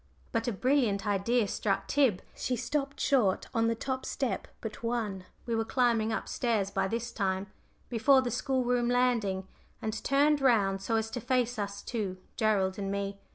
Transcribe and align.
But 0.31 0.47
a 0.47 0.51
brilliant 0.51 1.05
idea 1.05 1.47
struck 1.47 1.87
Tib. 1.87 2.23
She 2.33 2.55
stopped 2.55 2.99
short 2.99 3.45
on 3.53 3.67
the 3.67 3.75
top 3.75 4.03
step 4.03 4.47
but 4.59 4.81
one 4.81 5.25
we 5.45 5.53
were 5.53 5.63
climbing 5.63 6.11
up 6.11 6.27
stairs 6.27 6.71
by 6.71 6.87
this 6.87 7.11
time 7.11 7.45
before 7.87 8.23
the 8.23 8.31
school 8.31 8.63
room 8.63 8.87
landing, 8.89 9.47
and 9.79 10.03
turned 10.03 10.41
round 10.41 10.81
so 10.81 10.95
as 10.95 11.11
to 11.11 11.21
face 11.21 11.59
us 11.59 11.83
two 11.83 12.17
Gerald 12.35 12.79
and 12.79 12.91
me. 12.91 13.19